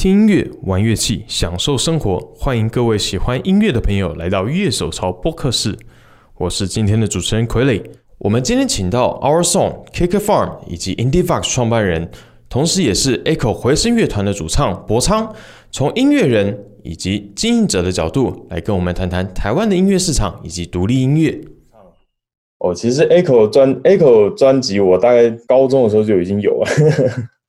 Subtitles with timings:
[0.00, 5.76] 听音乐、玩乐器、享受生活，欢迎各位喜欢音乐的朋友来到乐手潮播客室。
[6.38, 7.82] 我是今天的主持人傀儡。
[8.16, 12.10] 我们今天请到 Our Song、Kick Farm 以及 Indie Fox 创办人，
[12.48, 15.34] 同时也是 Echo 回声乐团的主唱博昌，
[15.70, 21.38] 从音乐人以及经营者的角度来跟我们谈谈台湾的音乐市场以及独立音乐。
[22.60, 26.68] 哦，其实 Echo 专 Echo 专辑，我大概高中的时候就已经有了。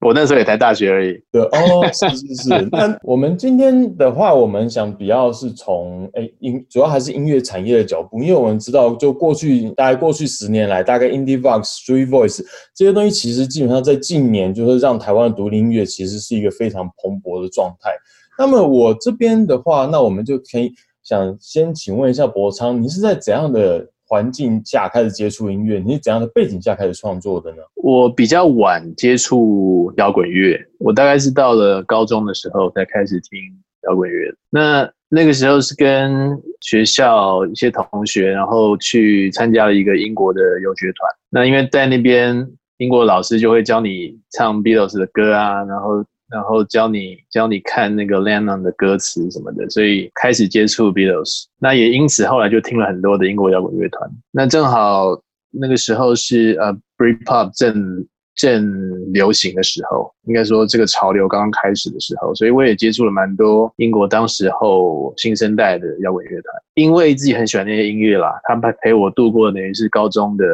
[0.05, 1.21] 我那时候也才大学而已。
[1.31, 2.49] 对哦，是是是。
[2.73, 12.43] 那我们今天的话，我们想比较是从诶音，主要还是音乐产业的角度，因为我们知道，就过去大概过去十年来，大概 Indie Vox、Street Voice
[12.75, 17.91] 这些东西，其实基本上在近年就是让台湾的独立音乐其实是一个非常蓬勃的状态。
[18.39, 20.71] 那么我这边的话，那我们就可以
[21.03, 23.87] 想先请问一下博昌，你是在怎样的？
[24.11, 27.59] 环境下开始接触音乐，你是怎样的背景下开始创作的呢？
[27.75, 33.39] 我比较晚接触摇滚乐，我大概是到了高中的时候才开始听
[33.87, 34.35] 摇滚乐。
[34.49, 41.09] 那那个时候是跟学校一些同学，然后去参加了一个英国的游学团。
[41.29, 42.45] 那因为在那边，
[42.79, 46.03] 英国老师就会教你唱 Beatles 的歌啊，然后。
[46.31, 51.43] 然后教你教你看那个 Lennon 的歌词什么的，所以开始接触 Beatles。
[51.59, 54.09] 那也因此后来就听了很多的英国摇滚乐团。
[54.31, 66.55] 那正好那个时候是呃 Bripop 正正流行的时候，应该说这个潮流刚刚开始的时候，所以我也接触了蛮多英国当时候新生代的摇滚乐团。
[66.75, 70.45] 因为自己很喜欢那些音乐啦，他们陪我度过等于是高中的。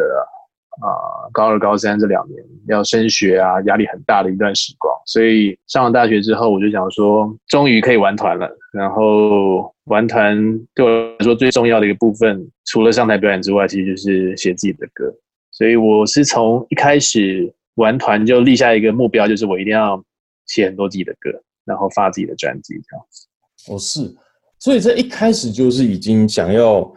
[0.82, 4.94] 啊，高二、高三这两年要升学啊，压力很大的一段时光。
[5.06, 8.50] 所以上了大学之后，我就想说，终于可以玩团了。
[8.74, 10.38] 然后玩团
[10.76, 15.12] 对我来说最重要的一个部分，除了上台表演之外，其实就是写自己的歌。
[15.52, 20.04] 所以我是从一开始玩团就立下一个目标，就是我一定要
[20.46, 21.32] 写很多自己的歌，
[21.66, 23.28] 然后发自己的专辑这样子。
[23.74, 24.16] 哦，是，
[24.60, 26.94] 所以这一开始就是已经想要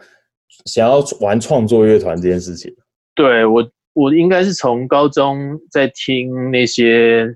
[0.65, 2.71] 想要玩创作乐团这件事情。
[3.15, 7.35] 对我，我应该是从高中在听那些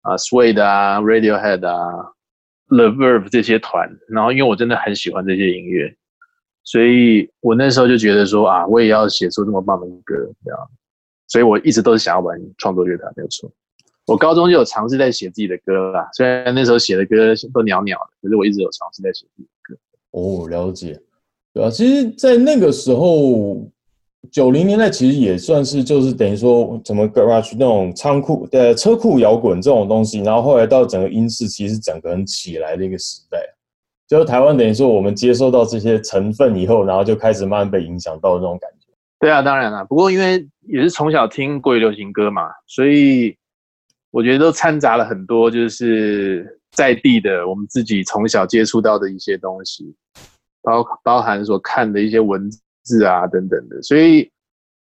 [0.00, 2.12] 啊，Suede 啊，Radiohead 啊
[2.66, 5.94] ，The Verve 这些团，然后因为我真的很喜欢这些音乐，
[6.64, 10.58] 所以我那时候就觉得说啊，我也要写出这么棒的歌，这样，
[11.28, 13.48] 所以我一直都是想要玩创作乐团，没有错。
[14.06, 19.76] 我高中就有尝试在写自己的歌啦，虽然那时候写的歌都袅袅的，可是我一直有尝试在写自己的歌。
[20.10, 21.00] 哦，了解，
[21.54, 23.70] 对啊，其实，在那个时候。
[24.30, 33.38] 九零年代其实也算是就是等于说怎么 garage 那种仓库呃车库摇滚这种东西，然后后来到整个音势其实整个人起来的一个时代，
[34.06, 38.86] 就是台湾等于说我们接受到这些成分以后，然后就开始慢慢被影响到那种感觉。
[39.18, 43.36] 对啊，当然了，不过因为也是从小听国语流行歌嘛，所以
[44.12, 49.94] 我觉得都掺杂了很多就是在地的我们自己从小接触到的一些东西，
[50.62, 53.04] 包包含所看的一些文字字。
[53.04, 54.30] 啊，等等的，所以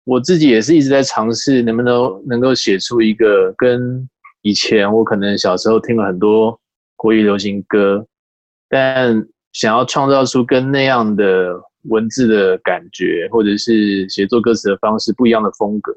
[0.05, 4.09] 我自己也是一直在尝试，能不能能够写出一个跟
[4.41, 6.59] 以前我可能小时候听了很多
[6.95, 8.05] 国语流行歌，
[8.69, 15.93] 但想要创造出跟那样的文字的感觉，或者是写作歌词的方式不一样的风格，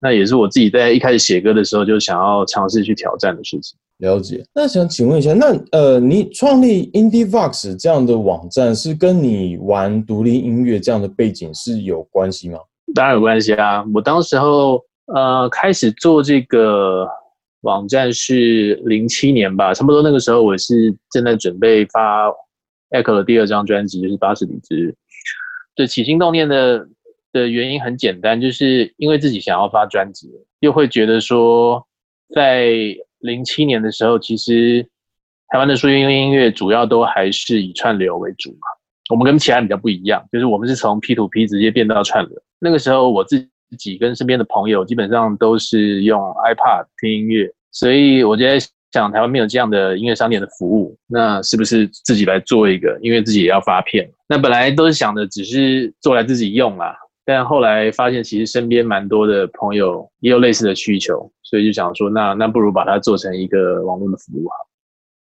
[0.00, 3.78] 那也是我自己在一开始写歌的时候就想要尝试去挑战的事情。
[3.98, 12.58] 了解，那想请问一下，那呃，你创立 Indie Vox 这样的网站，是跟你玩独立音乐这样的背景是有关系吗？
[12.94, 13.82] 当然有关系啊！
[13.94, 17.08] 我当时候呃开始做这个
[17.62, 22.28] 网站是零七年吧，差不多那个时候我是正在准备发
[22.90, 24.88] Echo 的第二张专辑，就是《八十里之日》。
[25.74, 26.86] 对，起心动念的
[27.32, 30.30] 的原因很简单，就是因为自己想要发专辑，
[30.60, 31.82] 又会觉得说
[32.34, 32.94] 在
[33.26, 34.86] 零七年的时候，其实
[35.48, 38.68] 台湾的数音音乐主要都还是以串流为主嘛。
[39.10, 42.42] 我们跟其他比较不一样，就是我们是从 P to P 直接变到串流。
[42.58, 43.46] 那个时候，我自
[43.78, 48.58] 己跟身边的朋友基本上都是用 iPad 听音乐，所以我就在
[48.92, 52.98] 想，台湾没有这样的音乐商店的服务，那是不是自己来做一个？
[53.02, 54.10] 因为自己也要发片。
[54.28, 56.96] 那本来都是想的，只是做来自己用啦。
[57.28, 64.54] 但后来发现，其实身边蛮多的朋友也有类似的需求，所以就想说，那那不如把它做成一个网络的服务好，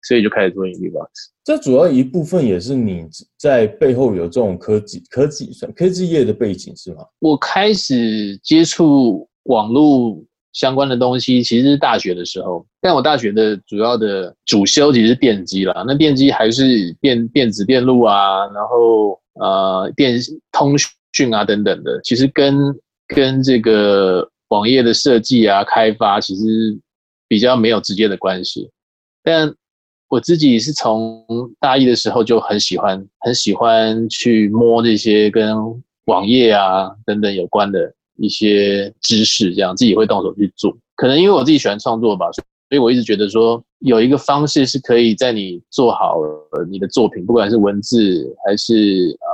[0.04, 1.10] 所以就开始做 Indie Box。
[1.44, 3.06] 这主要一部分也是你
[3.36, 7.02] 在背后有这种科技、科技算科技业的背景是吗？
[7.18, 10.18] 我开始接触网络
[10.54, 20.18] 相关的东西，其实是大学的时候，但我大学的主要的主修其实是电机啦，那电机还是电电子电路啊，然后呃电
[20.50, 20.88] 通讯。
[21.12, 22.56] 讯啊等等的，其实跟
[23.08, 26.78] 跟这个网页的设计啊开发其实
[27.28, 28.70] 比较没有直接的关系。
[29.22, 29.52] 但
[30.08, 31.24] 我自己是从
[31.60, 35.56] 大一的时候就很喜欢，很喜欢去摸这些跟
[36.06, 40.76] 网页啊等等有关的一些知识，这样自己会动手去做。
[40.96, 46.16] 可能因为我自己喜欢创作吧，所以我一直觉得说有一个方式是可以在你做好
[46.68, 49.28] 你的作品，不管是文字还是呃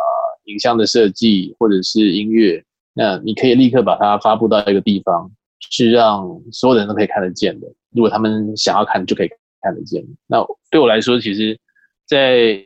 [0.46, 2.62] 影像的设计或者是音乐，
[2.94, 5.31] 那你可以立刻把它发布到一个地方，
[5.70, 7.66] 是让所有人都可以看得见的。
[7.94, 9.28] 如果他们想要看，就可以
[9.60, 10.04] 看得见。
[10.26, 11.58] 那对我来说，其实，
[12.06, 12.58] 在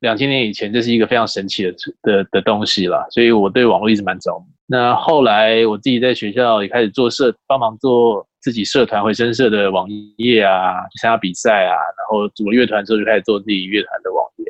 [0.00, 4.46] 两千年以前，这是一个非常神奇的的的东西啦，所以我对网络一直蛮着迷。
[4.66, 9.86] 那后来我自己在学校也开始做社，帮忙做自己社团回声社的网
[10.16, 14.44] 页啊，参加比赛啊，然后组了乐团之后就开始做自己乐团的网页。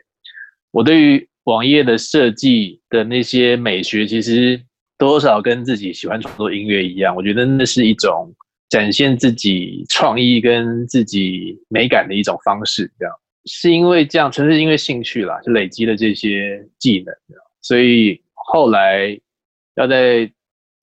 [0.71, 4.61] 我对于网页的设计的那些美学，其实
[4.99, 8.35] 多少跟自己喜欢创作音乐一样，我觉得那是一种。
[8.71, 13.13] 展现自己创意跟自己美感的一种方式，这样
[13.47, 17.13] 是因为这样，纯是因为兴趣啦，就累积了这些技能，
[17.61, 19.19] 所以后来
[19.75, 20.31] 要在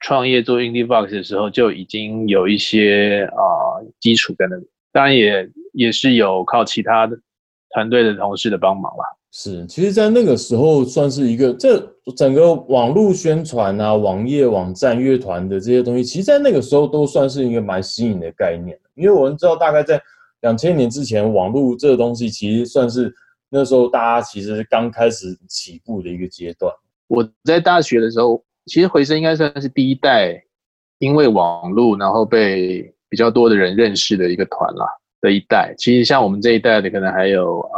[0.01, 7.17] 创业做 Indie Box 的时候，就已经有一些啊基础在那里，当然也也是有靠其他的
[7.69, 9.05] 团队的同事的帮忙啦。
[9.29, 11.77] 是，其实，在那个时候算是一个，这
[12.15, 18.79] 整个网络宣传啊、网页、网站、乐团的这些东西，其实，在那个时候都算是一个蛮新颖的概念。
[18.95, 20.01] 因为我们知道，大概在
[20.41, 23.13] 两千年之前，网络这个东西其实算是
[23.49, 26.73] 那时候大家其实刚开始起步的一个阶段。
[27.07, 30.41] 我在大学的时候，其实回声应该算是第一代，
[30.99, 34.87] 因为网络然后被比较多的人认识的一个团啦
[35.21, 35.75] 的一代。
[35.77, 37.77] 其实像我们这一代的，可能还有啊。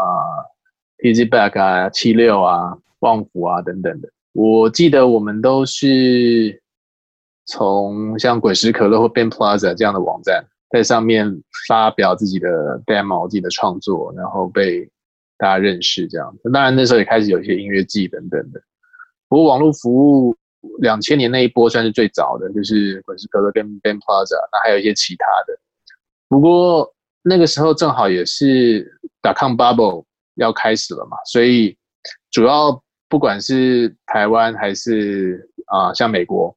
[1.01, 6.61] Back 啊，七六啊，旺福啊等等的，我记得我们都是
[7.45, 14.89] 从像滚石可乐或 Ben Plaza 这样的网站，在上面发表自己的 demo、自己的创作，然后被
[15.37, 16.35] 大家认识这样。
[16.51, 18.61] 当然那时候也开始有一些音乐季等等的。
[19.29, 20.35] 不过网络服务
[20.81, 25.57] 两千年那一波算是最早的，就是滚石可乐跟 Ben Plaza，那还有一些其他的。
[26.27, 30.03] 不过那个时候正好也是打抗 bubble。
[30.39, 31.77] 要开始了嘛，所以
[32.31, 36.55] 主要不管是台湾还是啊，像美国，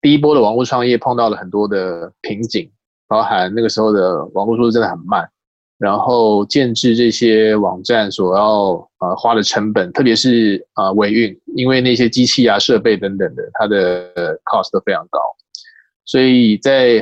[0.00, 2.70] 第一波的网络创业碰到了很多的瓶颈，
[3.08, 5.28] 包含那个时候的网络速度真的很慢，
[5.78, 15.20] 然后建制这些网站所要呃花的成本，特别是啊维运，因为那些机器啊设备等等的，它的 cost 都非常高，
[16.04, 17.00] 所以在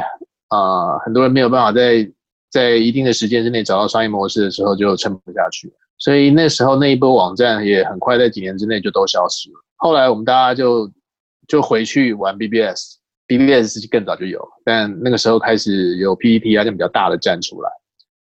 [0.48, 2.10] 啊很多人没有办法在
[2.50, 5.72] 在一定的时间之内找到商业模式的时候，就撑不下去。
[6.04, 9.54] 所以那时候那一波网站也很快在几年之内就都消失了。
[9.76, 10.86] 后来我们大家就
[11.48, 17.70] 就回去玩 BBS，BBS 是更早就有，但那个时候开始有 PPT 啊这样比较大的站出来。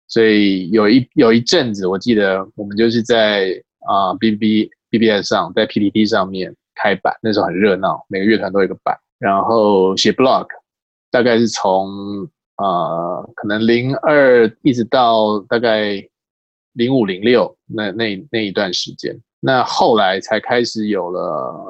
[0.08, 3.50] 所以有一有一阵子，我记得我们就是在
[3.88, 10.46] 啊 BB BBS 上，在 PPT 上面开版，那时候很热闹，每个乐团都有一个版，然后写 blog，
[11.10, 11.90] 大概是从
[12.58, 16.08] 啊可能零二一直到大概。
[16.74, 21.22] 零五零六那那那一段时间，那后来才开始有了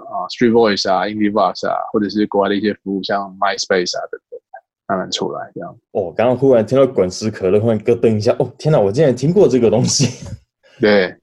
[0.10, 4.40] 啊，Street Voice 啊，Indie Voice 啊，或者是国外的一些服务，像 MySpace 啊等等，
[4.88, 5.76] 慢慢出来这样。
[5.92, 10.26] 哦，刚刚忽然听到滚石可乐，忽然咯噔一下，哦，天哪，我竟然听过这个东西。
[10.80, 11.16] 对，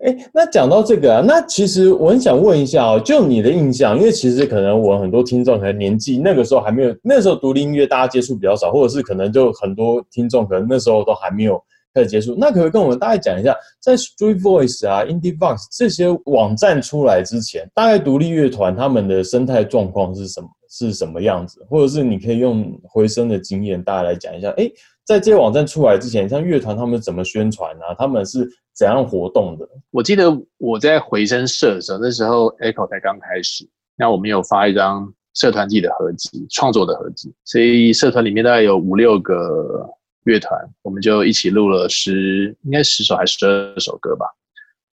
[0.00, 11.60] 哎，那讲到这个啊，那其实我很想问一下哦，就你的印象，因为其实可能我很多听众可能年纪那个时候还没有，那时候独立音乐大家接触比较少，或者是可能就很多听众可能那时候都还没有。
[11.92, 20.48] 开始结束，那可以跟我们大概讲一下，在 Street Voice 啊、Indie Box 这些网站出来之前，大概独立乐团他们的生态状况是什么？
[20.72, 21.66] 是什么样子？
[21.68, 24.50] 或者是你可以用回声的经验，大家来讲一下。
[24.50, 24.70] 哎，
[25.04, 27.92] 在这些网站出来之前，像乐团他们怎么宣传啊？
[27.98, 29.68] 他们是怎样活动的？
[29.90, 39.84] 我记得我在回声社的时候，那时候 Echo 才刚开始，那我们有发一张社团自己的合集，创作的合集，所以社团里面大概有五六个。
[40.24, 44.26] 乐团，我们就一起录了十，应该十首还是十二首歌吧。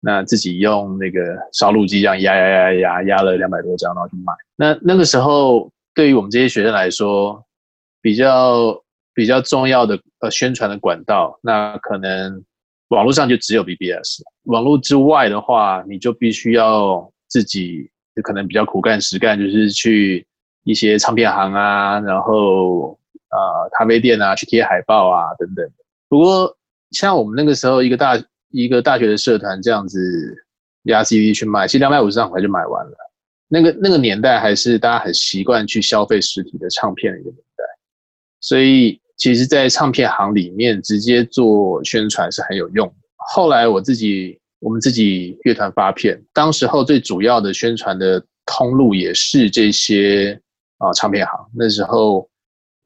[0.00, 1.20] 那自己用那个
[1.52, 4.32] 烧录机这样压压压压压了两百多张，然后去卖。
[4.54, 7.44] 那那个时候，对于我们这些学生来说，
[8.00, 8.80] 比较
[9.14, 12.44] 比较重要的呃宣传的管道，那可能
[12.88, 14.22] 网络上就只有 BBS。
[14.44, 20.24] 网络之外的话，你就必须要自己就可能比较苦干实干，就是去
[20.62, 22.95] 一些唱片行啊，然后。
[23.28, 25.68] 啊，咖啡店啊，去贴海报啊，等等。
[26.08, 26.56] 不过，
[26.90, 29.98] 像我们那个时候，一个大一个大学的社团这样子
[30.84, 32.96] 压 CD 去卖，其实两百五十张很快就买完了。
[33.48, 37.64] 那个那个年代，还是大家很习惯去消费实体的唱片的一个年代。
[38.40, 42.92] 所以其实，在唱片行里面直接做宣传是很有用。
[43.16, 50.40] 后来我自己，我们自己乐团发片，当时候最主要的宣传的通路也是这些
[50.78, 51.46] 啊唱片行。
[51.56, 52.28] 那时候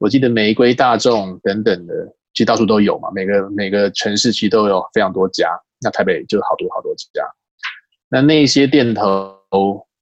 [0.01, 1.93] 我记得玫瑰、大众等等的，
[2.33, 3.07] 其实到处都有嘛。
[3.13, 5.47] 每个每个城市其实都有非常多家，
[5.79, 7.23] 那台北就好多好多家。
[8.09, 9.37] 那那些店头，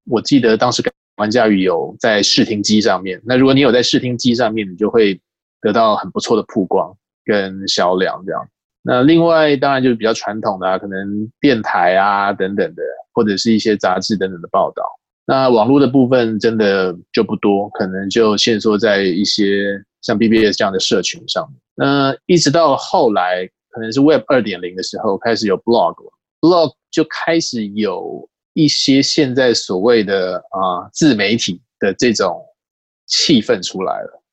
[0.10, 0.82] 我记得当时
[1.18, 3.22] 玩家语有在视听机上面。
[3.26, 5.20] 那如果你有在视听机上面，你就会
[5.60, 8.42] 得到很不错的曝光跟销量这样。
[8.82, 14.82] 那另外当然就是比较传统的，啊，可能电台啊等等的，或者是一些杂志等等的报道。
[15.26, 21.48] 那网络的部分真的就不多，可能就限缩在一些像 BBS 这样的社群上。
[21.76, 26.12] 那一直到后来，可能是 Web 二点零的时候，开始有 blog 了。
[26.42, 32.46] blog 就开始有一些现在所谓的啊自媒体的这种
[33.06, 34.24] 气氛出来了。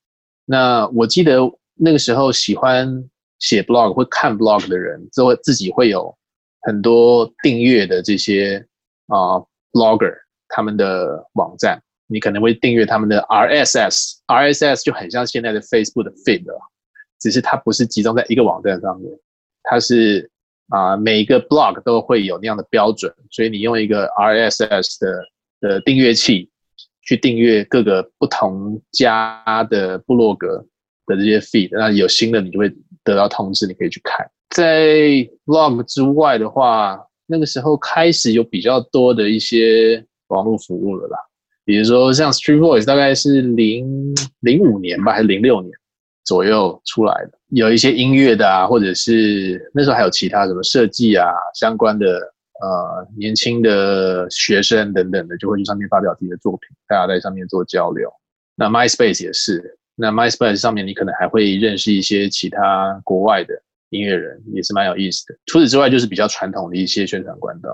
[0.45, 1.41] 那我记得
[1.75, 2.89] 那个时候喜欢
[3.39, 6.17] 写 blog 或看 blog 的人，都会自己会有
[6.63, 8.65] 很多订阅的这些
[9.09, 9.39] 啊
[9.73, 10.15] blogger
[10.49, 16.45] 他们的网站，你可能会订阅他们的 RSS，RSS 就很像现在的 Facebook 的 feed，
[17.21, 19.13] 只是它不是集中在一个网站上面，
[19.63, 20.31] 它是。
[20.69, 25.25] 啊，每一个 blog 都会有那样的标准，所以你用一个 RSS 的
[25.61, 26.51] 的订阅器
[27.03, 30.67] 去订阅各个不同家的部落格
[31.07, 32.69] 的这些 feed，那有新的你就会
[33.05, 34.29] 得到通知，你可以去看。
[34.51, 34.99] 在
[35.45, 41.17] blog 之外的话，那个时候开始有比较多的一些网络服务了啦，
[41.67, 45.71] 比如说像 Street Voice，大概是零零五年吧，还是零六年？
[46.25, 52.07] 左右出来的，有一些音乐的啊，或者是那时候还有其他什么设计啊相关的，
[52.61, 58.11] 呃，年轻的学生等等的，就会去上面发表自己的作品，大家在上面做交流。
[58.57, 63.55] 那 MySpace 也是，那 MySpace 上面你可能还会认识一些其他国外的
[63.91, 65.39] 音乐人，也是蛮有意思的。
[65.47, 67.71] 除此之外，就是比较传统的一些宣传管道，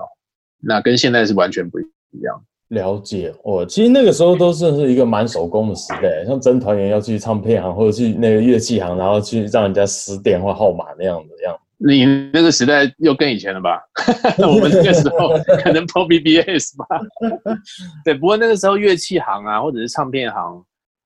[0.59, 2.45] 那跟现在是完全不一样。
[2.73, 11.59] 了解我，其实那个时候都是是一个蛮手工的时代，像真团员要去唱片行或者去那个乐器行，然后去让人家撕电话号码那样的样子。
[11.85, 13.81] 你那个时代又更以前了吧？
[14.39, 15.29] 我们那个时候
[15.61, 16.85] 可能 PO BBS 吧。
[18.05, 20.63] 对，不过那个时候乐器行啊，或者是唱片行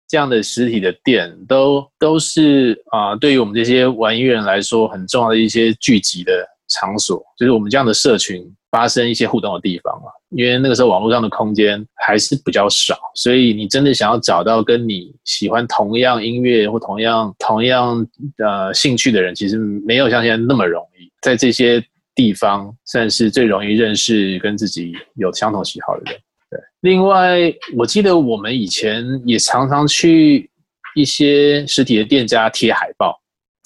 [0.08, 8.52] 这样的实体的店，都都是啊，对于我们这些玩音乐人来说很重要的一些聚集的场所，就是我们这样的社群。
[8.70, 18.06] 发生一些互动的地方嘛，因为那个时候网络上的空间还是比较少，所以你真的想要找到跟你喜欢同样音乐或同样同样
[18.46, 21.10] 呃兴趣的人，其实没有像现在那么容易。
[21.22, 21.82] 在这些
[22.14, 26.22] 地方算是最容易认识跟自己有相同喜好的人。
[26.50, 27.38] 对，另外
[27.78, 30.52] 我记得我们以前也常常去
[30.94, 33.18] 一些实体的店家贴海报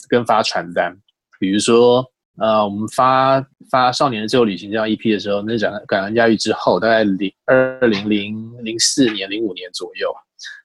[0.08, 0.96] 跟发传单，
[1.40, 2.06] 比如说。
[2.42, 10.12] 呃，我们发发《少年的自由旅行》这样一批的时候，那讲感恩教育之后，大概零二零零零四年、零五年左右，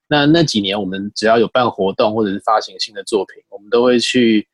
[0.08, 4.48] 那那几年我们只要有办活动或者是发行新的作品，我们都会去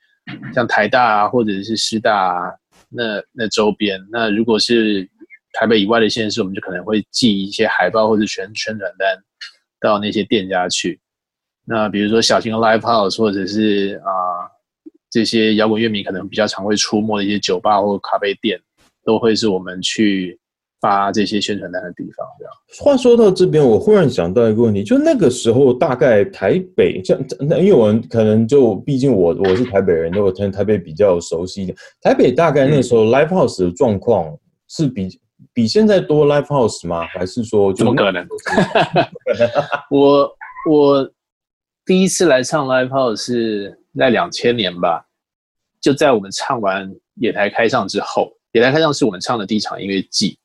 [0.53, 2.53] 像台大啊，或者是师大啊，
[2.89, 4.05] 那那周边。
[4.11, 5.09] 那如果是
[5.53, 9.17] 台北以外的县市，我们就可能会寄一些海报或者宣宣传单
[9.81, 11.01] 到那些店家去。
[11.65, 14.51] 那比如说小型的 live house，或者是啊。
[15.13, 18.59] 这些摇滚乐迷可能比较常会出没的一些酒吧或咖啡店，
[19.05, 20.41] 都会是我们去
[20.81, 22.27] 发这些宣传单的地方。
[22.39, 22.53] 这样。
[22.81, 31.77] 话说到这边，我忽然想到一个问题，就那个时候大概台北，像那因为我们可能就毕竟我我是台北人，我跟台北比较熟悉一点。
[32.01, 34.35] 台北大概那时候 live house 的状况
[34.69, 35.21] 是比
[35.53, 37.07] 比现在多 live house 吗？
[37.09, 38.27] 还是说怎么可能？
[39.91, 40.37] 我
[40.71, 41.13] 我
[41.85, 43.79] 第一次来唱 live house 是。
[43.99, 45.07] 在两千年吧，
[45.81, 50.39] 就在我们唱完《野台开唱》之后，《野台开唱》是我们唱的第一场音乐季。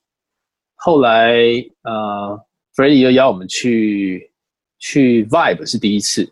[0.74, 1.34] 后来，
[1.82, 2.40] 呃
[2.76, 4.30] ，Freddie 又邀我们去
[4.78, 6.30] 去 Vibe 是第一次。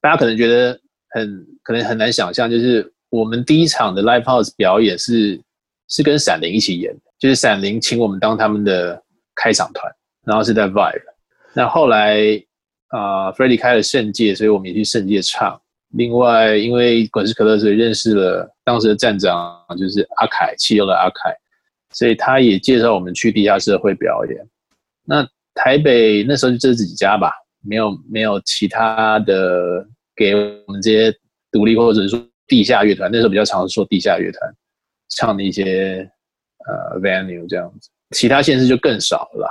[0.00, 0.78] 大家可能觉得
[1.10, 5.40] 很可能很难想象，就是我们第一场的 Live House 表演是
[5.88, 9.02] 是跟闪灵一起演，就是闪灵请我们当他们的
[9.34, 9.90] 开场团，
[10.24, 11.02] 然后是在 Vibe。
[11.54, 12.18] 那后来
[12.88, 15.60] 啊，Freddie 开了圣界，所以我们也去圣界唱。
[15.92, 21.34] 另外，因为滚石可乐，所以认识了当时的站长，就是阿凯，汽油的阿凯，
[21.92, 24.38] 所以他也介绍我们去地下社会表演。
[25.04, 27.32] 那台北那时候就这几家吧，
[27.62, 31.12] 没有没有其他的给我们这些
[31.50, 34.54] 独立或者是说地下乐团，那时候比较常说地下乐团
[35.08, 36.08] 唱的一些
[36.68, 39.50] 呃 venue 这样子，其他县市就更少了。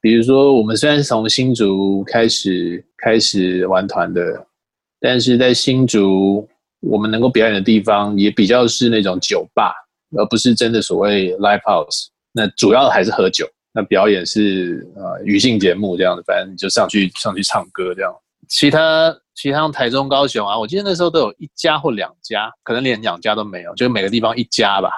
[0.00, 4.46] 比如说，我们虽然是从新竹开始开始玩团的。
[5.06, 6.48] 但是在新竹，
[6.80, 9.74] 我们能够表演的地方也比较是那种酒吧，
[10.16, 12.06] 而不是真的所谓 live house。
[12.32, 18.10] 那主要还是喝酒，那表演是呃娱性节目这样的，反正就上去上去唱歌这样。
[18.48, 24.88] 其他其他台中、高雄啊，我记得那时候都有一家或两家，可能连两家都没有，就每个地方一家吧。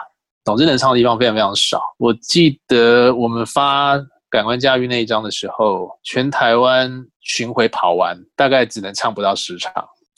[0.44, 1.82] 总之能唱的地方非常非常少。
[1.98, 3.98] 我记得我们发
[4.30, 9.72] 《感官驾驭》那一张的时候，全台湾巡回跑完，大概只能唱不到十场。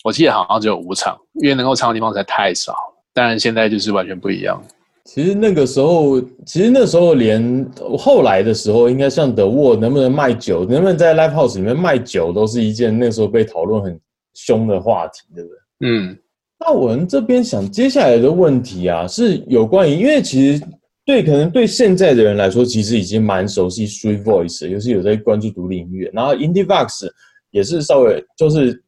[0.05, 2.75] 我记得好像只有五场，因为能够唱的地方实在太少。
[3.13, 4.63] 当然现在就是完全不一样。
[5.05, 7.67] 其实那个时候，其实那时候连
[7.99, 13.99] 后来的时候，应该像德沃能不能卖酒，能不能在 live house 里面卖酒，都是一件那时候被讨论很
[14.35, 15.89] 凶的话题，对不对？
[15.89, 16.19] 嗯。
[16.61, 20.63] 那我们这边想接下来的问题啊，是有关于，因为其实
[21.07, 27.09] 对可能对现在的人来说，其实已经蛮熟悉 Street Voice，尤其有在关注独立音乐，然后 Indie Vox
[27.53, 28.83] 也是稍微就是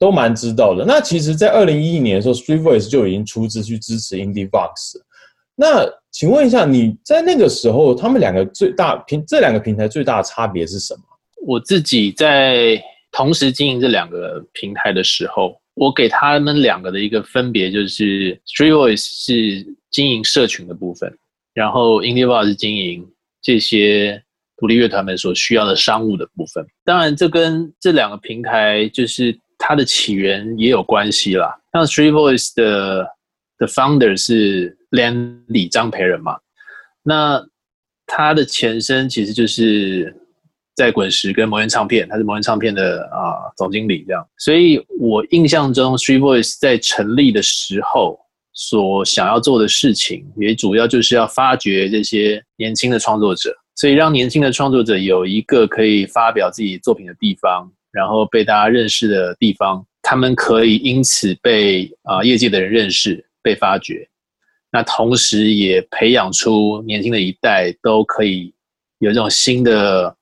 [0.00, 0.84] 都蛮知道的。
[0.84, 4.96] 那其实，在二零一一年的时候，Street Voice 就已经出资去支持 Indie Vox。
[5.54, 11.02] 那请问一下，你在那个时候，他们两个最大平这两个平台最大的差别是什么？
[11.46, 15.60] 我自己在同时经营这两个平台的时候。
[15.74, 21.10] 我给他们两个的一个分别就是，Street Voice 是经营社群的部分，
[21.54, 23.08] 然后 Indie Voice 是经营
[23.40, 24.22] 这些
[24.58, 26.66] 独立乐团们所需要的商务的部分。
[26.84, 31.56] 当然，这跟这两个平台就是它的起源也有关系啦。
[31.72, 33.06] 像 Street Voice 的
[33.58, 36.36] 的 founder 是 Landy 张培仁嘛，
[37.04, 37.46] 那
[38.06, 40.16] 他的前身其实就是。
[40.76, 48.18] 在滚石跟魔岩唱片，他是魔岩唱片的啊总经理这样，所以我印象中，Street Voice 在成立的时候
[48.54, 64.08] 所想要做的事情，也主要就是要发掘这些年轻的创作者，所以让年轻的创作者有一个可以发表自己作品的地方，然后被大家认识的地方，他们可以因此被啊业界的人认识、被发掘，
[64.70, 68.54] 那同时也培养出年轻的一代都可以
[68.98, 70.16] 有这种新的。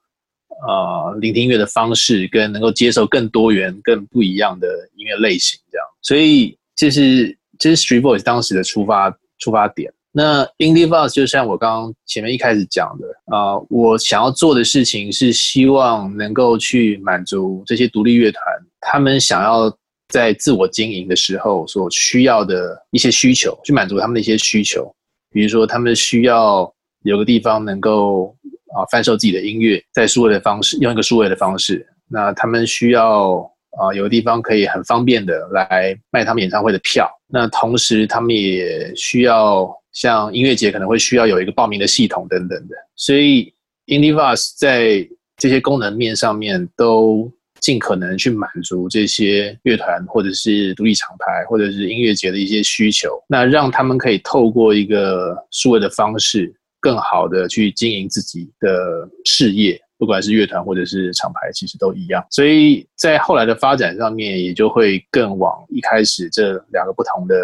[0.67, 9.93] 呃，聆听音乐的方式跟能够接受更多元、更不一样的音乐类型，这样，所以这是这是 Street Voice 当时的出发出发点。
[10.13, 18.43] 那 Indie Voice 就像我刚刚前面一开始讲的啊，我想要做的事情是希望能够去满足这些独立乐团
[18.81, 19.71] 他们想要
[20.09, 24.91] 在自我经营的时候所需要的一些需求，去满足他们的一些需求，
[25.31, 28.35] 比如说他们需要有个地方能够。
[28.77, 31.87] 啊，贩售自己的音乐，在数位的方式，用一个数位的方式。
[32.07, 33.41] 那他们需要
[33.81, 37.11] 啊，有个地方可以很方便的来卖他们演唱会的票。
[37.29, 42.75] 那同时，他们也需要像音乐节可能会需要有一个报名的系统等等的。
[42.97, 43.53] 所以
[43.87, 53.11] ，Indivas 在这些功能面上面都尽可能去满足这些乐团或者是独立厂牌或者是音乐节的一些需求。
[53.29, 56.55] 那让他们可以透过一个数位的方式。
[56.81, 58.71] 更好的去经营自己的
[59.25, 62.25] 事业，不管是乐团或者是厂牌，其实都一样。
[62.31, 67.35] 所以在后来的发展上面，也就会更往一开始这两个不同的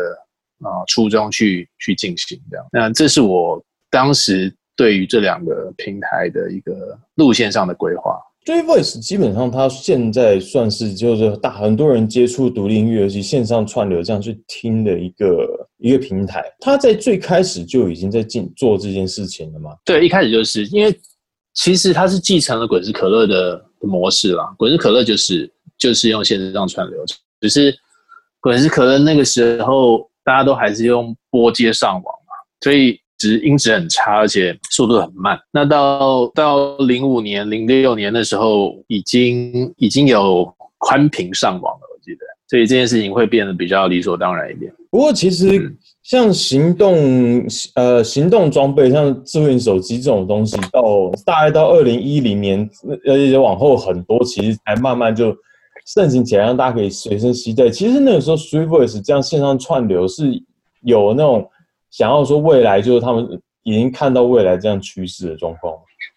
[0.60, 2.40] 啊初衷去去进行。
[2.50, 8.18] 这样，那这是我当时对于这两个平台的一个路线上的规划。
[8.44, 16.44] J Voice 基本上，它现在算是就是大很多人接触独立音乐，尤其线上串流这样去听的一个一个平台。
[16.60, 19.74] 它在最开始就已经在进做这件事情了吗？
[19.82, 20.94] 对，一开始就是因为
[21.54, 24.54] 其实它是继承了滚石可乐的模式啦。
[24.58, 26.98] 滚石可乐就是就是用线上串流，
[27.40, 27.74] 只是
[28.40, 33.00] 滚石可乐那个时候大家都还是用拨接上网嘛，所以。
[33.16, 35.38] 只音质很差，而且速度很慢。
[35.52, 42.20] 那到到零五年、零六年的时候，已经已经有宽频上网了，我记得。
[42.48, 44.70] 所以这件事情会变得比较理所当然一点。
[44.90, 52.70] 不过，其实像行动呃行动装备，像智能手机这种东西，到大概到二零一零年，
[53.06, 55.36] 而且往后很多，其实才慢慢就
[55.86, 57.68] 盛行起来，让大家可以随身携带。
[57.68, 60.40] 其实那个时候，Three Voice 这样线上串流是
[60.82, 61.50] 有那种。
[61.90, 65.72] 想要说未来就是他们已经看到未来这样趋势的状况。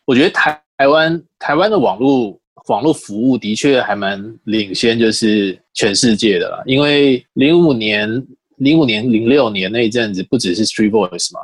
[0.06, 2.36] 我觉得台台湾台湾的网络
[2.69, 6.63] 网络服务的确还蛮领先，就是全世界的啦。
[6.65, 8.10] 因为零五年、
[8.58, 11.39] 零五年、零六年那一阵子，不只是 Street Voice 嘛，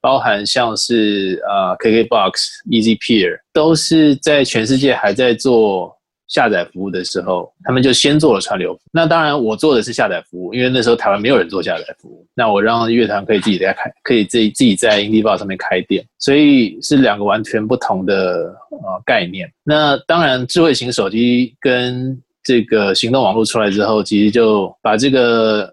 [0.00, 2.32] 包含像是呃 KKBox、
[2.70, 5.96] Easy Peer，都是在全世界还在做。
[6.28, 8.74] 下载服务的时候，他们就先做了串流。
[8.90, 12.26] 那当然，我做的是下载服务，因为那时候台湾没有人做下载服务。
[12.34, 19.46] 那我让乐团可以自己在开，可以自己自己在 IndieBox 上面开店，所以是两个完全不同的呃概念。
[19.62, 25.70] 那当然，智慧型手机跟这个行动网络出来之后，其实就把这个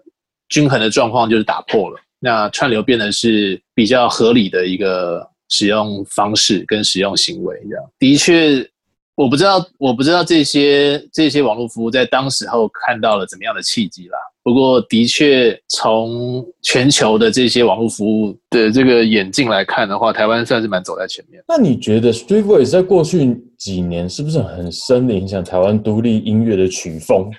[0.50, 1.98] 均衡的状况就是打破了。
[2.18, 8.68] 那串流变得是比较合理的一个使用方式跟使用行为，这样的确。
[9.16, 14.16] 我不知道，我不知道这些这些网络服务在当时候看到了怎么样的契机啦。
[14.42, 21.42] 不过，的确从全球的这些网络服务的这个眼镜来看的话，台湾算是蛮走在前面。
[21.46, 27.30] 那你觉得 Street Voice 在过去几年是不是很深的影响台湾独立音乐的曲风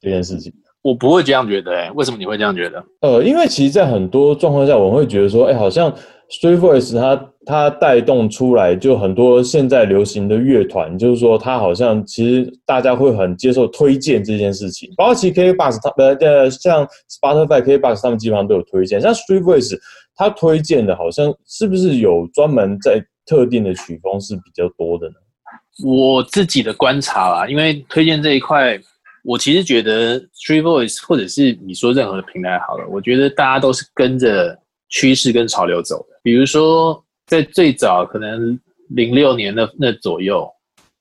[0.00, 0.52] 这件事情？
[0.82, 2.84] 我不会这样觉得，哎，为什么你会这样觉得？
[3.00, 5.94] 呃，因为其实，在很多状况下，我会觉得说，哎，好像。
[6.30, 16.86] Street Voice 它它带动出来就很多现在流行的乐团，就是说它好像其实大家会很接受推荐这件事情，包括其实 KBox 它呃呃像
[17.20, 19.76] Spotify KBox 他们基本上都有推荐，像 Street Voice
[20.14, 25.14] 它推荐的好像是不是有专门在特定的曲风是比较多的呢？
[25.84, 28.78] 我自己的观察啦，因为推荐这一块，
[29.24, 34.58] 我其实觉得 Street Voice 或者是你说任何的平台好了，我觉得大家都是跟着。
[34.92, 40.44] 趋势跟潮流走的，比如说在最早可能零六年的那左右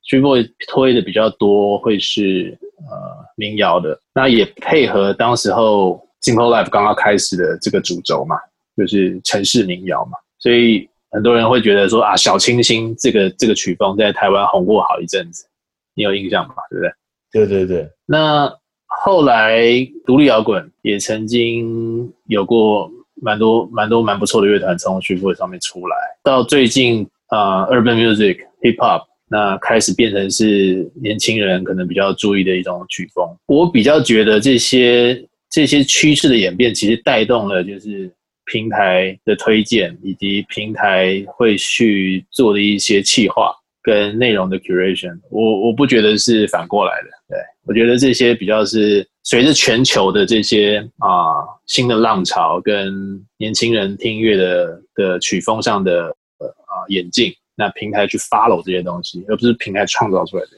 [0.03, 2.55] s t r e Boy 推的比较多会是
[2.87, 8.35] 呃民谣的，那也配合当时候 Simple Life 刚刚开始的这个主轴嘛，
[8.77, 15.47] 就是城市民谣嘛，所以很多人会觉得说啊，小清新这个这个曲风在台湾红过好一阵子，
[15.95, 16.53] 你有印象吗？
[16.69, 16.91] 对不对？
[17.31, 17.89] 对对对。
[18.05, 18.51] 那
[18.85, 19.61] 后来
[20.05, 22.91] 独立摇滚也曾经有过。
[23.21, 33.27] 蛮多蛮多蛮不错的乐团从 s t r e e 上面出来，到最近啊，Urban Music Hip Hop 那开始变成是年轻人可能比较注意的一种曲风。
[33.47, 38.09] 我比较觉得这些这些趋势的演变，其实带动了就是
[38.45, 43.53] 平台的推荐，以及平台会去做的一些企划
[43.89, 45.15] 跟内容的 curation。
[45.29, 49.07] 我我不觉得是反过来的，对我觉得这些比较是。
[49.21, 52.91] 随着全球的这些啊新的浪潮跟
[53.37, 56.07] 年轻人听乐的的曲风上的
[56.39, 60.49] 啊演进，那平台去 follow 这些东西，而不是平台创造出来的。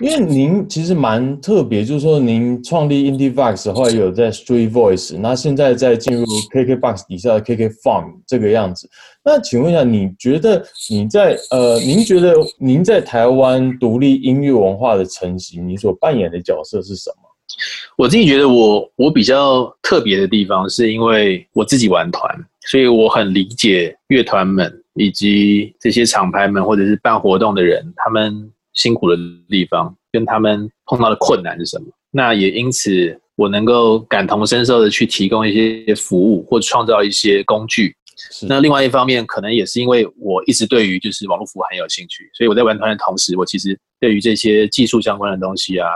[0.00, 8.88] 因为您其实蛮特别，就是说您创立 Indie Vox 后来有在 Street Voice，那现在在进入 KK Box 底下的 KK Farm 这个样子。
[9.24, 17.28] 那请问一下，你觉得你在呃，您觉得您在台湾独立音乐文化的成型，你所扮演的角色是什么？
[17.98, 29.16] 我自己觉得我我比较特别的地方，是因为我自己玩团，所以我很理解乐团们以及这些厂牌们或者是办活动的人，他们辛苦的
[29.48, 31.86] 地方跟他们碰到的困难是什么。
[32.10, 37.94] 那也因此，我能够感同身受的去提供一些服务或创造一些工具。
[38.48, 45.88] 那另外一方面，可能也是因为我一直对于就是网络服务很有兴趣，所以我在玩团的同时，我其实对于这些技术相关的东西啊。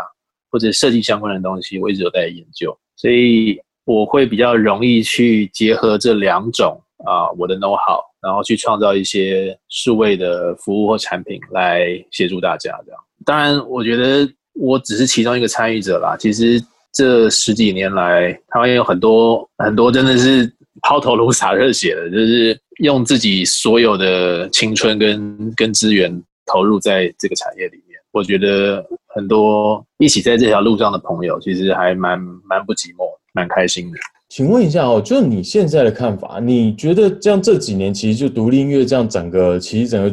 [0.49, 12.79] 或者设计相关的东西，我一直有在研究，所以我会比较容易去结合这两种啊，我的 know how，然后去创造一些数位的服务或产品来协助大家。
[12.85, 16.17] 这样，当然，我觉得我只是其中一个参与者啦。
[16.19, 20.53] 其实这十几年来，台湾有很多很多真的是
[20.83, 26.11] 抛头颅洒热血的，就是用自己所有的青春跟跟资源
[26.47, 27.99] 投入在这个产业里面。
[28.13, 28.85] 我觉得。
[29.17, 33.97] 很多一起在这条路上的朋友，其实还蛮蛮不寂寞，蛮开心的。
[34.29, 40.13] 请问一下哦，就你现在的看法，你觉得这样这几年其实就独立音乐这样整个其实整个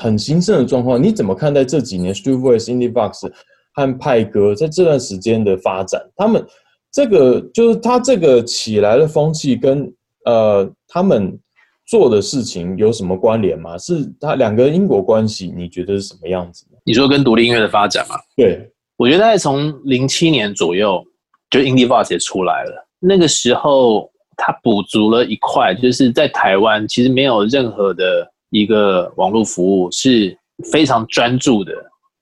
[0.00, 3.30] 很兴盛的状况，你怎么看待这几年 Street Voice、Indie Box
[3.74, 6.02] 和派哥在这段时间的发展？
[6.16, 6.44] 他们
[6.90, 9.90] 这个就是他这个起来的风气跟
[10.24, 11.38] 呃他们
[11.86, 13.78] 做的事情有什么关联吗？
[13.78, 15.52] 是他两个因果关系？
[15.56, 16.66] 你觉得是什么样子？
[16.84, 18.16] 你说跟独立音乐的发展吗？
[18.36, 21.02] 对，我觉得大概从零七年左右，
[21.48, 22.81] 就 Indie Voice 也出来了。
[23.02, 30.38] 那个时候，它补足了一块，就是在台湾其实没有任何的一个网络服务是
[30.70, 31.72] 非常专注的，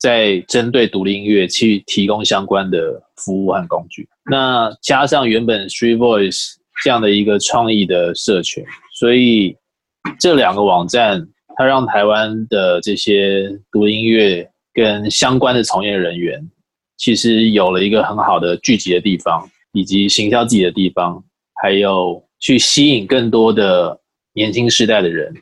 [0.01, 4.09] 在针对独立音乐去提供相关的服务和工具。
[4.31, 8.65] 那加上原本 Street Voice 这样的一个创意的社群，
[8.99, 9.57] 所以
[10.19, 11.29] 这两个网站。
[11.57, 16.41] 它让台湾的这些独立音乐跟相关的从业人员，
[16.97, 21.23] 其实有了一个很好的聚集的地方，以及行销自己的地方，
[21.63, 23.99] 还有去吸引更多的
[24.33, 25.35] 年轻世代的人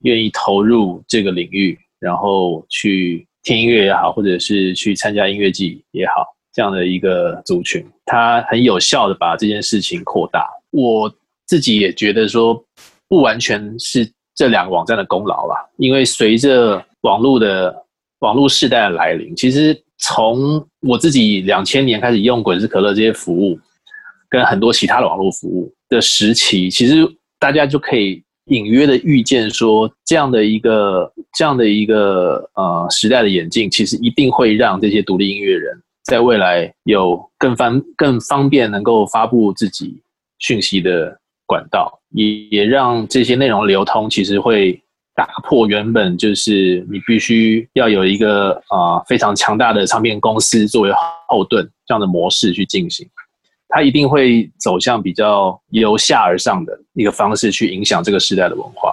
[0.00, 10.48] 愿意投入这个领域，然后去听音乐也好，或者是去参加音乐季也好，这样的一个族群，它很有效的把这件事情扩大。
[10.70, 11.14] 我
[11.46, 12.64] 自己也觉得说，
[13.08, 14.10] 不完全是。
[14.36, 17.72] 这两个网站的功劳啦，因为随着网络的
[18.18, 23.56] 网络时代的来临，其实从我自己两千年开始用滚石可乐这些服务，
[24.34, 27.06] 跟很多其他的网络服务的时期，其实
[27.38, 40.02] 大家就可以隐约的预见说，这样的一个这样的一个呃时代的演进，其实一定会让这些独立音乐人在未来有更方更方便能够发布自己
[40.40, 41.16] 讯息的
[41.46, 44.80] 管道，也也让这些内容流通，其实会。
[45.16, 50.90] 打破原本就是你必须要有一个啊非常强大的唱片公司作为
[51.28, 53.08] 后盾这样的模式去进行，
[53.68, 58.92] 它一定会走向比较由下而上的一个方式去影响这个时代的文化。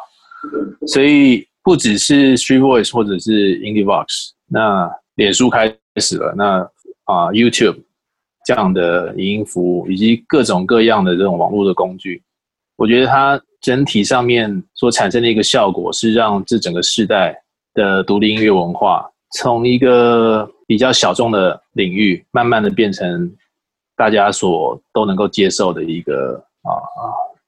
[0.87, 6.59] 所以不只是 Street Voice 或者是 Indie Vox，那脸书开始了，那
[7.05, 7.77] 啊 YouTube
[8.45, 12.21] 这样的影音服务以及各种各样的这种网络的工具，
[12.77, 13.41] 我觉得它。
[13.61, 17.37] 整体上面所产生的一个效果是让这整个世代
[17.75, 19.07] 的独立音乐文化
[19.37, 23.31] 从一个比较小众的领域，慢慢的变成
[24.01, 26.73] 大家所都能够接受的一个啊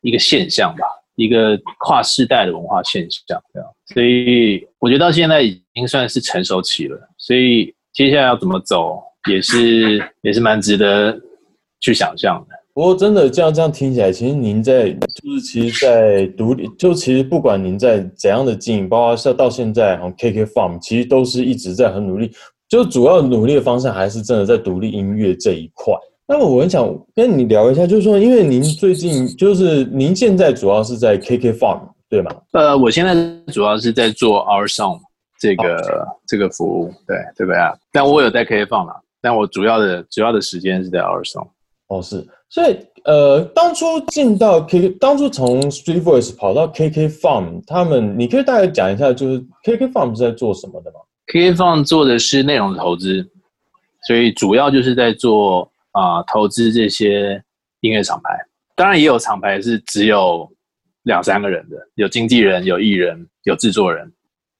[0.02, 0.86] 一个现象吧，
[1.16, 3.68] 一个跨世代的文化现象这样。
[3.88, 11.20] 所以我觉得到现在已经算是成熟期了，所以接下来要怎么走也是 也是蛮值得
[11.80, 12.56] 去想象的。
[12.76, 22.32] 不过，真的这样这样听起来，其实您在就是其实，在独立，就其实不管您在怎样的经营，包括像到现在，像 KK Farm，其实都是一直在很努力。
[22.70, 25.96] 就主要努力的方向还是真的在独立音乐这一块。
[26.34, 32.32] 那么，我很想跟你聊一下，就是说，因为您最近就是您现在主要是在 KK Farm 对吗？
[32.54, 33.13] 呃，我现在
[33.54, 35.00] 主要是在做 Our Song
[35.39, 37.72] 这个这个服务，对对不对啊？
[37.91, 41.48] 但我有在 KK Farm 啦，但我主要的主要的时间是在 Our Song。
[41.89, 42.28] 哦，是。
[42.50, 53.24] 所以，呃，当初进到 K，当初从 Street Voice 跑到 KK Farm，他们，你可以大概讲一下，就是 KK Farm 是在做什么的吗？KK Farm 做的是内容投资，
[54.08, 57.41] 所以主要就是在做啊投资这些
[57.79, 58.38] 音乐厂牌，
[58.75, 60.47] 当然也有厂牌是只有
[61.03, 64.12] 两三个人的，有经纪人、有艺人、有制作人，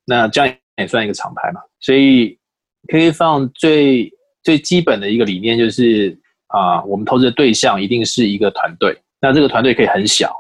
[0.06, 1.62] 那这样也算一个厂牌嘛。
[1.80, 2.40] 所以
[2.88, 6.18] KK Farm 最最基本的一个理念就是。
[6.54, 10.32] 啊，我们投资的对象一定是一个团队，那这个团队可以很小，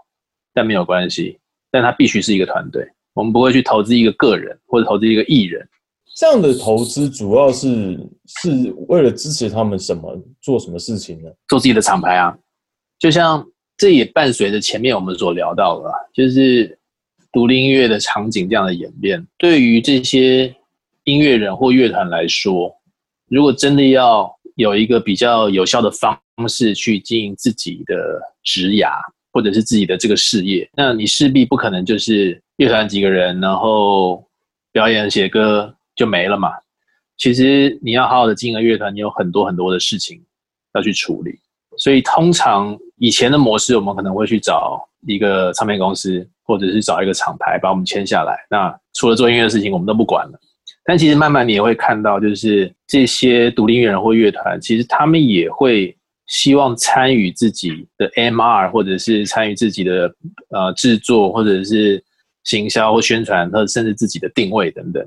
[0.53, 1.39] 但没有关系，
[1.71, 2.87] 但它必须是一个团队。
[3.15, 5.67] 我们不会去投资一个个人或者投资一个艺人。
[6.15, 7.99] 这样的投资主要是
[8.39, 11.29] 是为了支持他们什么做什么事情呢？
[11.47, 12.35] 做自己的厂牌啊，
[12.99, 13.45] 就像
[13.77, 16.77] 这也伴随着前面我们所聊到的，就是
[17.31, 19.25] 独立音乐的场景这样的演变。
[19.37, 20.55] 对于这些
[21.05, 22.71] 音乐人或乐团来说，
[23.27, 26.15] 如果真的要有一个比较有效的方
[26.47, 27.95] 式去经营自己的
[28.43, 28.91] 职涯，
[29.31, 34.23] 或者是自己的这个事业，那你势必不可能就是乐团几个人，然后
[34.71, 36.49] 表演写歌就没了嘛。
[37.17, 40.21] 其实你要好好的经营乐团，你有很多很多的事情
[40.73, 41.39] 要去处理。
[41.77, 48.45] 所以通常以前的模式，我们可能会去找一个唱片公司，或者是找一个厂牌把我们签下来。
[48.49, 50.39] 那除了做音乐的事情，我们都不管了。
[50.85, 55.95] 但其实慢慢你也会看到，就是这些独立音乐人或乐团，其实他们也会
[56.27, 60.13] 希望参与自己的 MR，或者是参与自己的
[60.49, 62.03] 呃制作，或者是
[62.43, 65.03] 行销或宣传，或者甚至自己的定位等等。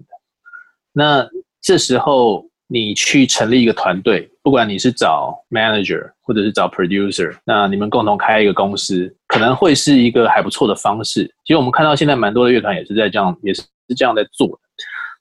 [0.98, 1.28] 那
[1.60, 11.26] 这时候你去成立一个团队，不管你是找 manager 或者是找 producer，那你们共同开一个公司，可能会是一个还不错的方式。
[11.44, 14.58] 其实我们看到现在蛮多的乐团也是在这样，也是是这样在做的。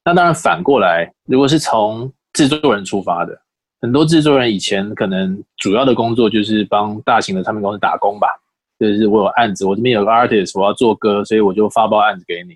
[0.06, 3.38] 那当然，反过来，如果是从制作人出发的，
[3.82, 8.28] 很多制作人以前可能主要的工作就是帮大型的唱片公司打工吧，
[8.80, 12.56] 就是我有案子，我这边有个 artist，我要做歌，所以我就发包案子给你。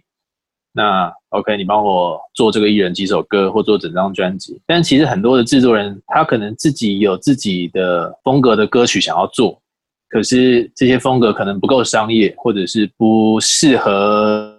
[0.80, 4.58] 那 OK，你帮我做这个艺人几首歌，或做整张专辑。
[4.66, 9.62] 但其实很多的制作人，他可能自己有自己的风格的歌曲想要做，
[10.08, 14.58] 可是这些风格可能不够商业，或者是不适合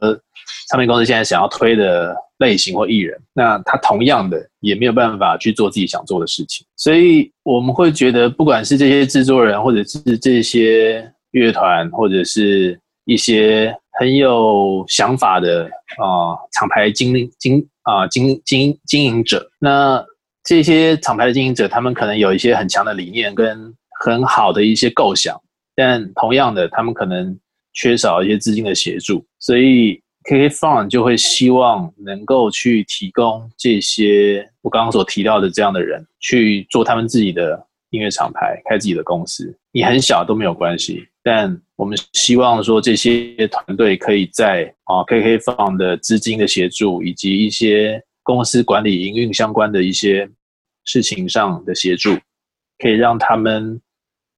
[0.69, 2.15] 唱片公司现在想要推的。
[2.41, 15.65] 类型或艺人，那他同样的也没有办法去做自己想做的事情，所以我们会觉得，不管是这些制作人，或者是这些乐团，或者是一些很有想法的
[15.99, 20.03] 啊厂牌经经啊经经经营者，那
[20.43, 25.39] 这些厂牌的经营者，他们可能有一些很强的理念跟很好的一些构想，
[25.77, 27.39] 但同样的，他们可能
[27.75, 30.01] 缺少一些资金的协助，所以。
[30.23, 37.59] KK Fund 就会希望能够去提供这些我刚刚所提到的这样的人去做他们自己的
[37.91, 39.55] 音乐厂牌，开自己的公司。
[39.73, 50.29] 你很小都没有关系，但我们希望说这些团队可以在啊 KK Fund 的资金的协助以及一些公司管理营运相关的一些
[50.85, 52.17] 事情上的协助，
[52.79, 53.81] 可以让他们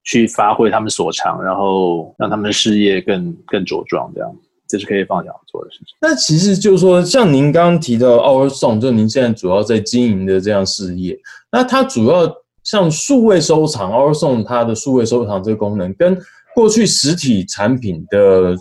[0.05, 4.37] 去发挥他们所长，然后让他们的事业更更茁壮，这样
[4.69, 5.87] 这是可以放想做的事情。
[6.01, 11.19] 那其实就是说，像您刚刚提到 Our Song，就您现在主要在经营的这样事业，
[11.51, 12.27] 那它主要
[12.65, 16.17] 像数位收藏 o r s o n 它的数位收藏这个功能，跟
[16.55, 18.55] 过去实体产品的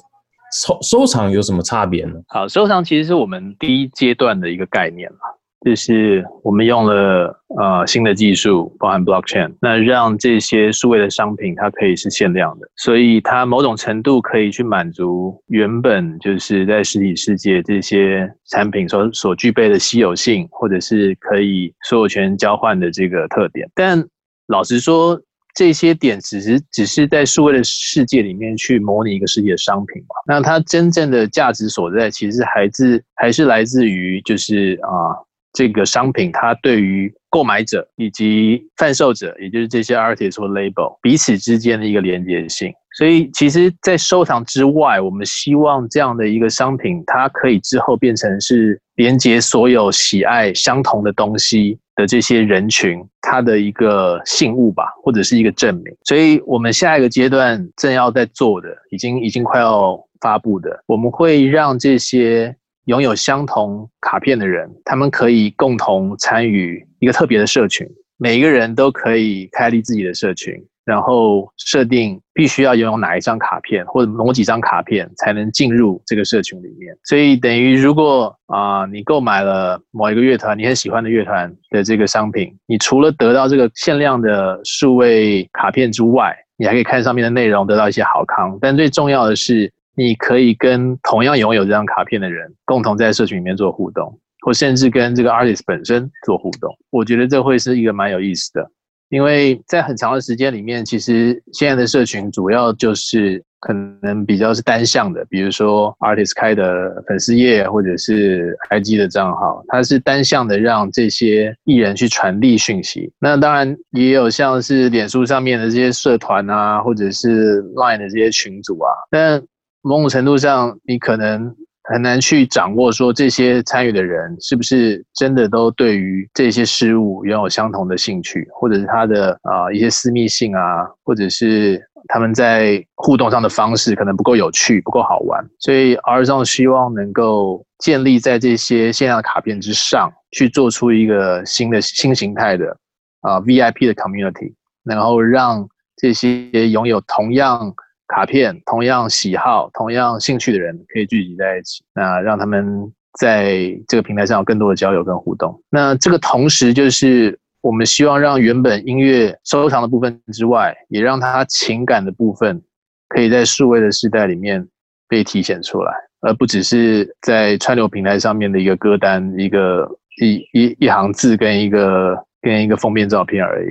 [0.54, 2.14] 收收藏有什么差别呢？
[2.28, 5.20] 好，收藏其实是我们第一阶段的一个概念了。
[5.64, 23.70] 就是我们用了呃新的技术，包含 blockchain，那让这些数位的商品它可以是限量的，所以它某种程度可以去满足原本就是在实体世界这些产品所所具备的稀有性，或者是可以所有权交换的这个特点。
[23.76, 24.04] 但
[24.48, 25.22] 老实说，
[25.54, 30.16] 这些点只是只是在数位的世界里面去模拟一个世界的商品嘛？
[30.26, 35.22] 那它真正的价值所在，其实还是还是来自于就是啊。
[35.54, 42.74] 这个商品，它对于购买者以及贩售者，也就是这些 artist 或 label 彼此之间的一个连接性。
[42.98, 55.86] 所以，其实，在收藏之外，我们希望这样的一个商品，它可以之后变成是连接所有喜爱相同的东西的这些人群，它的一个信物吧，或者是一个证明。
[56.04, 62.54] 所以，我们下一个阶段正要在做的，已经已经快要发布的，我们会让这些。
[62.92, 67.88] 拥有相同卡片的人，他们可以共同参与一个特别的社群。
[68.18, 76.94] 每一个人都可以开立自己的社群，然后设定必须要拥有哪一张卡片或者某几张卡片才能进入这个社群里面。
[77.06, 88.58] 所以等于，如果啊你购买了某一个乐团你很喜欢的乐团的这个商品，你除了得到这个限量的数位卡片之外，你还可以看上面的内容，得到一些好康。
[88.60, 89.72] 但最重要的是。
[90.02, 96.76] 你可以跟同样拥有这张卡片的人共同在社群里面做互动，或甚至跟这个 artist 本身做互动。
[96.90, 98.68] 我觉得这会是一个蛮有意思的，
[99.10, 113.14] 因为在很长的时间里面，其实现在的社群主要就是可能比较是单向的，比如说 artist 开的粉丝页或者是 IG 的账号，它是单向的让这些艺人去传递讯息。
[113.20, 119.40] 那当然也有像是脸书上面的这些社团啊，或者是 Line 的这些群组啊，但
[119.82, 135.44] 某种程度上，你可能很难去掌握说这些参与的人是不是真的都对于这些事物拥有相同的兴趣，或者是他的啊一些私密性啊，或者是他们在互动上的方式可能不够有趣、不够好玩。
[135.60, 142.78] 所以，R 上希望能够建立在这些线上卡片之上去做出一个新的新形态的
[143.22, 145.68] 啊 VIP 的 community，然后让
[145.98, 147.74] 这些拥有同样。
[148.14, 155.58] 卡片同样喜好、同样兴趣的人可以聚集在一起，那让他们在这个平台上有更多的交流跟互动。
[155.70, 162.62] 那这个同时就是我们希望让原本音乐收藏的部分之外，也让它情感的部分
[163.08, 164.68] 可以在数位的时代里面
[165.08, 169.88] 被体现出来，而不只是在串流平台上面的一个歌单、一个
[170.22, 173.70] 一一一行字跟一个跟一个封面照片而已。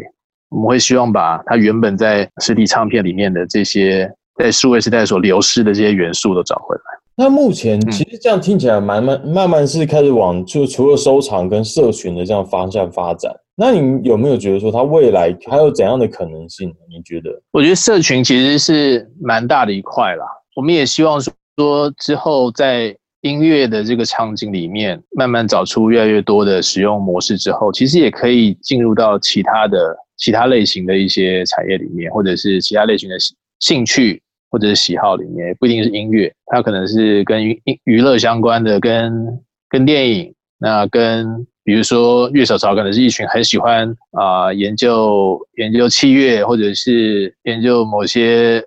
[0.48, 4.10] 我们会希望把它原本在实体唱片里面的这些。
[4.42, 6.82] 在数位时代所流失的这些元素都找回来。
[7.16, 13.30] 那目前其实这样听起来，慢慢慢慢是开始往就除了收藏跟社群的这样方向发展。
[13.54, 16.72] 那你有没有觉得说它未来还有怎样的可能性？
[16.88, 17.30] 你觉得？
[17.52, 20.24] 我觉得社群其实是蛮大的一块啦。
[20.56, 33.16] 我们也希望说之后在音乐的这个场景里面，慢慢找出越来越多的使用模式之后，其实也可以进入到其他的其他类型的一些产业里面，或者是其他类型的
[33.58, 34.22] 兴趣。
[34.50, 48.60] 或者是喜好里面不一定是音乐，它可能是跟娱娱乐相关的，跟跟电影，那跟比如说乐手潮，可能是一群很喜欢啊研究研究器乐，或者是研究某些，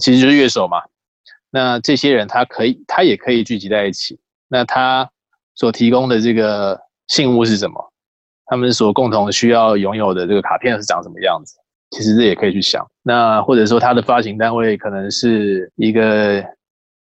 [0.00, 0.78] 其实就是乐手嘛。
[1.50, 4.18] 那这些人他可以，他也可以聚集在一起。
[4.48, 5.10] 那他
[5.54, 7.92] 所提供的这个信物是什么？
[8.48, 11.56] 他们所共同需要拥有的这个卡片是长什么样子？
[11.90, 16.44] 其实这也可以去想，那或者说它的发行单位可能是一个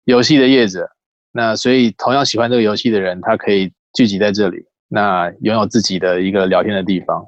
[0.04, 0.88] 游戏的业者，
[1.32, 4.58] 那所以同样喜欢这个游戏的人，他可以聚集在这里，
[4.88, 7.24] 那拥有自己的一个聊天的地方，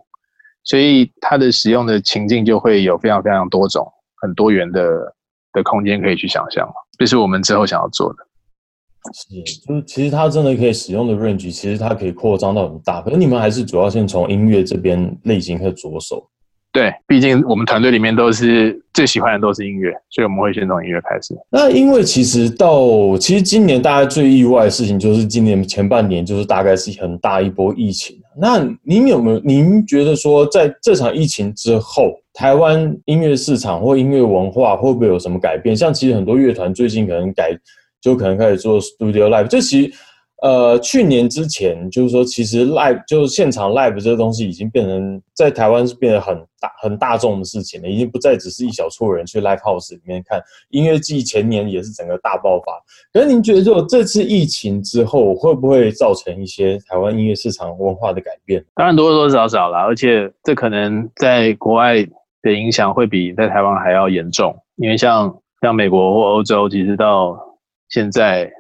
[0.65, 3.91] 所以它的使用的情境就会有非常非常多种、
[4.21, 5.15] 很多元的
[5.55, 8.19] 的空间可以去想象这是我们之后想要做的。
[9.15, 16.29] 是，就是其实它真的可以使用的 range，其实它可以扩张到很大，可是你们还是主要先从音乐这边类型开始着手。
[16.77, 21.35] 对，毕竟我们团队里面都是最喜欢的都是音乐，所以我们会先从音乐开始。
[21.51, 29.41] 那因为其实到其实今年大家最意外的事情就是今年前半年就是大概是很大一波疫情，那您有没有？
[29.41, 35.75] 您觉得说，在这场疫情之后，台湾音乐市场或音乐文化会不会有什么改变？
[35.75, 37.59] 像其实很多乐团最近可能改，
[38.03, 39.47] 就可能开始做 studio live。
[39.47, 39.93] 这其实。
[40.43, 51.23] 呃，去年之前就是说，其实 live 就是现场 live 这个东西已经变成在台湾是变得很大很大众的事情了，已经不再只是一小撮人去 live house 里面看音乐季。
[51.23, 52.73] 前年也是整个大爆发。
[53.15, 58.63] 可是您觉得，就这次疫情之后，会不会造成一些台湾音乐市场文化的改变？
[58.75, 62.07] 当然多多少少啦，而且这可能在国外
[62.43, 67.39] 的影响会比在台湾还要严重，因为像像美国或欧洲，其实到
[67.89, 68.53] 现在。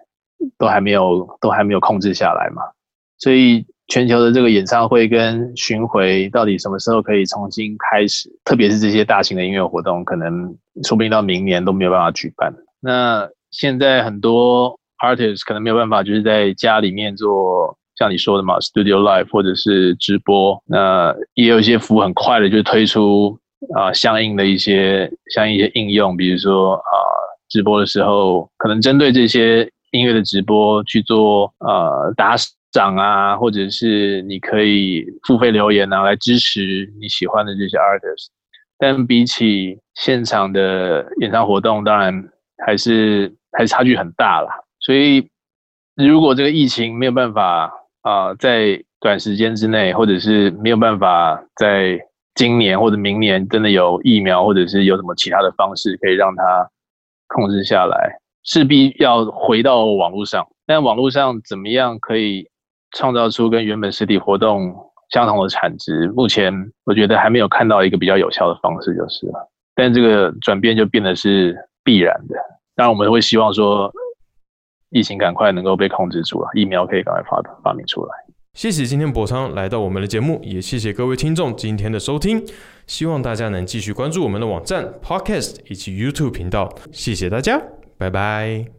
[0.59, 2.63] 都还没有，都还没有控制下来嘛，
[3.19, 8.29] 所以全球的这个演唱会跟巡回到底什么时候可以重新开始？
[8.45, 12.53] 特别是这些大型的音乐活动，可能说不定到明年都没有办法举办。
[12.81, 20.61] 那现在很多 artist 可能没有办法，就是在家里面做像你说的嘛，studio live 或者是直播。
[20.67, 23.39] 那也有一些服务很快的就推出
[23.75, 26.91] 啊，相应的一些相应一些应用，比如说啊，
[27.49, 29.71] 直播的时候可能针对这些。
[29.97, 32.37] 音乐的直播去做呃打
[32.73, 38.27] 赏啊，或者是你可以付费留言啊，来支持你喜欢的这些 artist。
[38.79, 42.29] 但比起现场的演唱活动，当然
[42.67, 44.51] 还是还是差距很大啦。
[44.81, 45.31] 所以
[45.95, 47.73] 如果这个疫情没有办法
[48.03, 51.99] 啊，在短时间之内，或者是没有办法在
[52.35, 56.69] 今年或者明年真的有疫苗，或者是有什么其他的方式可以让它
[57.29, 58.19] 控制下来。
[58.47, 62.49] 势必要回到网络上，但网络上怎么样可以
[62.93, 64.75] 创造出跟原本实体活动
[65.11, 66.09] 相同的产值？
[66.15, 69.51] 目前我觉得还没有看到一个比较有效的方式，就是了。
[69.75, 72.37] 但这个转变就变得是必然的。
[72.75, 73.93] 当然，我们会希望说，
[74.91, 78.11] 疫情赶快能够被控制住了，疫苗可以赶快发发明出来。
[78.55, 82.43] 谢谢今天博昌来到我们的节目，也谢谢各位听众今天的收听。
[82.87, 86.73] 希望大家能继续关注我们的网站、Podcast 以及 YouTube 频道。
[86.91, 87.76] 谢谢大家。
[87.99, 88.76] 拜拜。